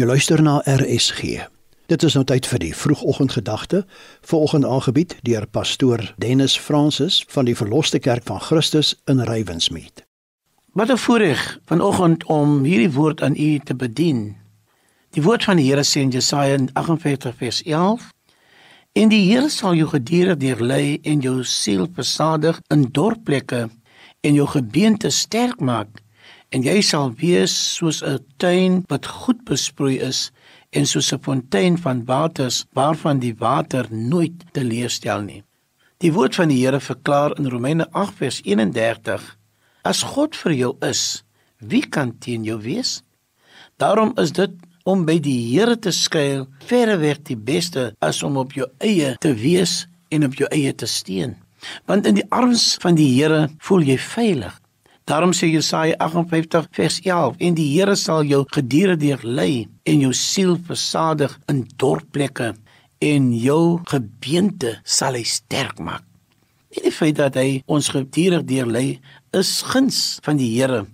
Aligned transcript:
Jy 0.00 0.06
luister 0.06 0.40
na 0.40 0.62
RSG. 0.64 1.42
Dit 1.92 2.04
is 2.08 2.14
nou 2.16 2.22
tyd 2.24 2.46
vir 2.48 2.62
die 2.62 2.70
vroegoggendgedagte, 2.72 3.82
vanoggend 4.24 4.64
aangebied 4.64 5.12
deur 5.28 5.44
pastoor 5.44 6.00
Dennis 6.16 6.54
Francis 6.56 7.18
van 7.28 7.44
die 7.44 7.52
Verloste 7.58 8.00
Kerk 8.00 8.24
van 8.24 8.40
Christus 8.40 8.94
in 9.12 9.20
Rywensmeet. 9.28 10.06
Wat 10.72 10.88
'n 10.88 10.96
voorreg 10.96 11.58
vanoggend 11.68 12.24
om 12.24 12.64
hierdie 12.64 12.92
woord 12.92 13.22
aan 13.22 13.36
u 13.36 13.58
te 13.58 13.74
bedien. 13.74 14.36
Die 15.10 15.22
woord 15.22 15.44
van 15.44 15.56
die 15.56 15.68
Here 15.68 15.84
sê 15.84 16.00
in 16.00 16.10
Jesaja 16.10 16.56
58 16.72 17.36
vers 17.36 17.62
11: 17.62 18.12
En 18.92 19.08
die 19.08 19.32
Here 19.32 19.48
sal 19.48 19.74
jou 19.74 19.88
gedurende 19.88 20.36
deurlei 20.36 20.98
en 21.02 21.20
jou 21.20 21.44
siel 21.44 21.86
versadig 21.92 22.60
in 22.68 22.88
dorplekke 22.90 23.68
en 24.20 24.34
jou 24.34 24.48
gebeente 24.48 25.10
sterk 25.10 25.60
maak 25.60 25.88
en 26.50 26.64
jy 26.66 26.80
sal 26.82 27.12
wees 27.18 27.54
soos 27.76 28.02
'n 28.02 28.18
tuin 28.38 28.84
wat 28.88 29.06
goed 29.06 29.44
besproei 29.44 29.98
is 29.98 30.30
en 30.72 30.86
soos 30.86 31.12
'n 31.12 31.22
fontein 31.22 31.78
van 31.78 32.04
waters 32.04 32.64
waarvan 32.72 33.18
die 33.18 33.34
water 33.34 33.86
nooit 33.90 34.44
teleurstel 34.52 35.22
nie. 35.22 35.42
Die 35.98 36.12
woord 36.12 36.34
van 36.34 36.48
die 36.48 36.64
Here 36.64 36.80
verklaar 36.80 37.38
in 37.38 37.48
Romeine 37.48 37.86
8 37.92 38.14
vers 38.14 38.40
31: 38.42 39.36
As 39.82 40.02
God 40.02 40.36
vir 40.36 40.52
jou 40.52 40.76
is, 40.80 41.24
wie 41.58 41.86
kan 41.88 42.18
teen 42.18 42.44
jou 42.44 42.60
wees? 42.60 43.02
Daarom 43.76 44.12
is 44.16 44.32
dit 44.32 44.50
om 44.84 45.04
by 45.04 45.18
die 45.18 45.52
Here 45.52 45.78
te 45.78 45.90
skuil 45.90 46.46
verreweg 46.58 47.22
die 47.22 47.36
beste 47.36 47.94
as 48.00 48.22
om 48.22 48.36
op 48.36 48.52
jou 48.52 48.66
eie 48.78 49.16
te 49.20 49.34
wees 49.34 49.86
en 50.08 50.24
op 50.24 50.34
jou 50.34 50.48
eie 50.50 50.74
te 50.74 50.86
steun. 50.86 51.36
Want 51.86 52.06
in 52.06 52.14
die 52.14 52.26
arms 52.30 52.76
van 52.80 52.94
die 52.94 53.08
Here 53.14 53.48
voel 53.58 53.82
jy 53.82 53.98
veilig. 53.98 54.59
Daarom 55.10 55.32
sê 55.34 55.48
Jesaja 55.50 55.96
58 55.98 56.68
vers 56.70 57.00
11 57.02 57.40
en 57.42 57.54
die 57.58 57.66
Here 57.72 57.96
sal 57.98 58.22
jou 58.30 58.44
gedurende 58.54 59.16
lei 59.26 59.66
en 59.82 60.02
jou 60.04 60.12
siel 60.14 60.52
versadig 60.68 61.32
in 61.50 61.64
dorplekke 61.82 62.52
en 63.02 63.24
jou 63.34 63.80
gebeente 63.90 64.76
sal 64.86 65.16
hy 65.18 65.24
sterk 65.26 65.80
maak. 65.82 66.04
Nie 66.70 66.84
die 66.84 66.92
feit 66.94 67.16
dat 67.18 67.34
hy 67.34 67.58
ons 67.66 67.88
gedurende 67.90 68.62
lei 68.70 69.00
is 69.34 69.50
guns 69.66 70.20
van 70.22 70.38
die 70.38 70.52
Here 70.52 70.84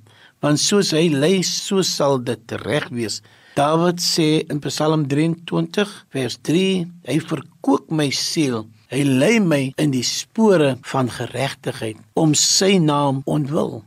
want 0.40 0.62
soos 0.62 0.94
hy 0.96 1.10
lei 1.12 1.42
so 1.44 1.84
sal 1.84 2.16
dit 2.16 2.54
reg 2.62 2.86
wees. 2.96 3.18
Dawid 3.60 4.00
sê 4.00 4.46
in 4.48 4.62
Psalm 4.64 5.04
23 5.10 5.92
vers 6.16 6.38
3 6.48 6.64
hy 7.10 7.18
verkoop 7.20 7.92
my 7.92 8.08
siel 8.08 8.64
Hy 8.86 9.02
lei 9.02 9.42
my 9.42 9.60
in 9.82 9.92
die 9.92 10.04
spore 10.06 10.76
van 10.86 11.10
geregtigheid 11.12 12.00
om 12.16 12.32
sy 12.38 12.78
naam 12.80 13.20
ontwil 13.26 13.82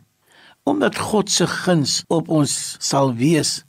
omdat 0.70 0.98
God 0.98 1.32
se 1.32 1.48
guns 1.50 2.04
op 2.08 2.30
ons 2.30 2.54
sal 2.84 3.14
wees, 3.18 3.64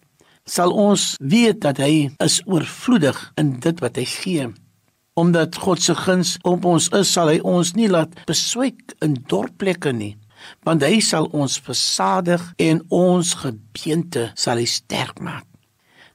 sal 0.44 0.72
ons 0.74 1.14
weet 1.20 1.60
dat 1.64 1.80
hy 1.80 2.10
is 2.22 2.40
oorvloedig 2.46 3.18
in 3.40 3.54
dit 3.62 3.80
wat 3.80 3.98
hy 4.00 4.06
gee. 4.08 4.48
Omdat 5.20 5.58
God 5.62 5.82
se 5.82 5.94
guns 5.96 6.36
op 6.46 6.66
ons 6.68 6.88
is, 6.96 7.12
sal 7.12 7.30
hy 7.32 7.38
ons 7.46 7.72
nie 7.78 7.88
laat 7.90 8.14
beswyk 8.28 8.94
in 9.04 9.16
dorpplekke 9.30 9.92
nie, 9.96 10.14
want 10.66 10.84
hy 10.84 11.00
sal 11.04 11.28
ons 11.36 11.58
versadig 11.64 12.42
en 12.60 12.82
ons 12.94 13.34
gebeente 13.42 14.30
sal 14.38 14.60
hy 14.60 14.68
sterk 14.68 15.20
maak. 15.24 15.46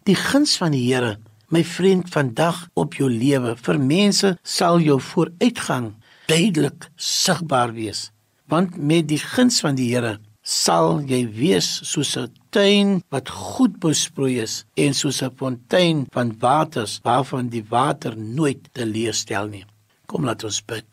Die 0.05 0.17
guns 0.17 0.55
van 0.61 0.75
die 0.75 0.83
Here, 0.86 1.16
my 1.49 1.64
vriend, 1.66 2.11
vandag 2.14 2.66
op 2.77 2.97
jou 2.97 3.09
lewe 3.09 3.55
vir 3.58 3.81
mense 3.81 4.36
sal 4.45 4.81
jou 4.83 4.99
vooruitgang 5.02 5.94
duidelik 6.30 6.89
sigbaar 6.97 7.73
wees, 7.73 8.09
want 8.49 8.77
met 8.77 9.09
die 9.09 9.22
guns 9.22 9.61
van 9.66 9.77
die 9.77 9.92
Here 9.94 10.17
sal 10.45 11.01
jy 11.09 11.23
wees 11.33 11.67
soos 11.89 12.13
'n 12.17 12.29
tuin 12.53 13.01
wat 13.09 13.29
goed 13.29 13.79
besproei 13.81 14.38
is 14.47 14.65
en 14.77 14.93
soos 14.93 15.21
'n 15.21 15.35
fontein 15.39 16.05
van 16.15 16.37
waters 16.39 16.99
waarvan 17.03 17.49
die 17.49 17.65
water 17.69 18.13
nooit 18.17 18.61
teleurstel 18.73 19.47
nie. 19.47 19.65
Kom 20.05 20.23
laat 20.23 20.43
ons 20.43 20.61
bid. 20.61 20.85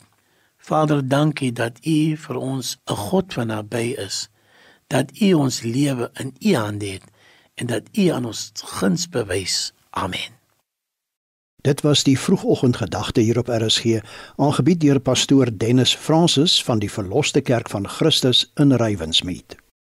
Vader, 0.56 1.08
dankie 1.08 1.52
dat 1.52 1.78
U 1.84 2.16
vir 2.16 2.36
ons 2.36 2.76
'n 2.86 2.96
God 2.96 3.32
van 3.34 3.46
naby 3.46 3.94
is. 3.98 4.28
Dat 4.88 5.10
U 5.20 5.32
ons 5.32 5.62
lewe 5.62 6.10
in 6.20 6.34
U 6.40 6.54
hande 6.54 6.86
het 6.86 7.04
en 7.54 7.66
dat 7.66 7.82
U 7.92 8.08
aan 8.08 8.24
ons 8.24 8.52
guns 8.54 9.08
bewys. 9.08 9.72
Amen. 9.90 10.41
Dit 11.62 11.80
was 11.80 12.02
die 12.02 12.18
vroegoggendgedagte 12.18 13.20
hier 13.20 13.38
op 13.38 13.48
RSG, 13.48 14.00
aangebied 14.36 14.80
deur 14.80 14.98
pastoor 15.00 15.46
Dennis 15.56 15.94
Francis 15.94 16.64
van 16.64 16.78
die 16.78 16.90
Verloste 16.90 17.40
Kerk 17.40 17.70
van 17.70 17.88
Christus 17.88 18.50
in 18.54 18.72
Rywensmeet. 18.72 19.61